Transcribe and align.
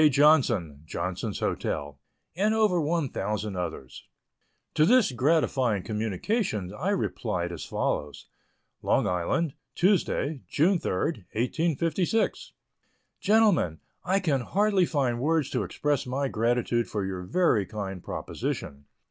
Johnson, 0.09 0.81
Johnson's 0.87 1.41
Hotel, 1.41 1.99
and 2.35 2.55
over 2.55 2.81
1,000 2.81 3.55
others. 3.55 4.07
To 4.73 4.83
this 4.83 5.11
gratifying 5.11 5.83
communication 5.83 6.73
I 6.73 6.89
replied 6.89 7.51
as 7.51 7.65
follows: 7.65 8.25
LONG 8.81 9.05
ISLAND, 9.05 9.53
Tuesday, 9.75 10.41
June 10.49 10.79
3, 10.79 10.91
1856. 11.35 12.53
GENTLEMEN, 13.19 13.79
I 14.03 14.19
can 14.19 14.41
hardly 14.41 14.87
find 14.87 15.19
words 15.21 15.51
to 15.51 15.61
express 15.61 16.07
my 16.07 16.27
gratitude 16.29 16.89
for 16.89 17.05
your 17.05 17.21
very 17.21 17.67
kind 17.67 18.03
proposition. 18.03 18.85